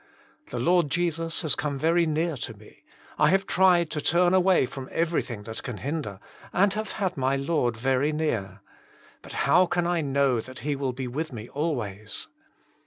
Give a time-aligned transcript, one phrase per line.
[0.49, 2.81] The Lord Jesus has come very near to me.
[3.19, 6.19] I have tried to turn away from everything that can hinder,
[6.51, 8.61] and have had my Lord very near.
[9.21, 12.27] But how can I know that He will be with me always